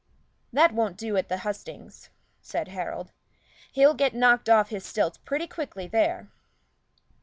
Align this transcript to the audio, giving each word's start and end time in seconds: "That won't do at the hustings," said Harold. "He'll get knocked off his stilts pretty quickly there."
"That 0.51 0.71
won't 0.71 0.97
do 0.97 1.15
at 1.15 1.29
the 1.29 1.37
hustings," 1.45 2.09
said 2.41 2.69
Harold. 2.69 3.11
"He'll 3.71 3.93
get 3.93 4.15
knocked 4.15 4.49
off 4.49 4.69
his 4.69 4.83
stilts 4.83 5.19
pretty 5.19 5.45
quickly 5.45 5.85
there." 5.85 6.31